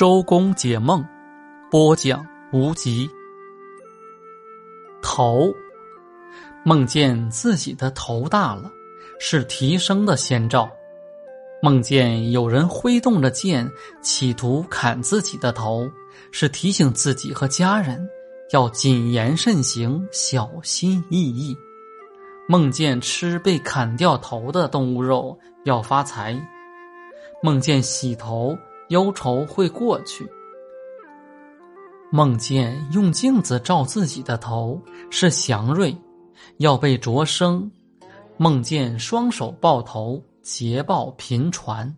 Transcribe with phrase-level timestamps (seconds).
[0.00, 1.04] 周公解梦，
[1.70, 3.06] 播讲无极。
[5.02, 5.52] 头，
[6.64, 8.72] 梦见自己的头大了，
[9.18, 10.66] 是提升的先兆；
[11.60, 15.86] 梦见有人挥动着剑，企图砍自己的头，
[16.32, 18.08] 是提醒自己和家人
[18.52, 21.54] 要谨言慎行，小心翼翼。
[22.48, 26.40] 梦见吃被砍掉头的动物肉，要发财；
[27.42, 28.56] 梦见洗头。
[28.90, 30.24] 忧愁会过去。
[32.12, 35.96] 梦见用镜子照自己的头是祥瑞，
[36.58, 37.70] 要被擢升。
[38.36, 41.92] 梦见双手抱头，捷报频传。